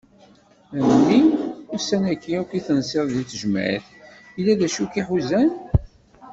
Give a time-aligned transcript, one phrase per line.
[0.77, 1.19] A mmi
[1.75, 3.85] ussan-agi akk i tensiḍ deg tejmɛt
[4.37, 5.49] yella d acu i k-iḥuzan?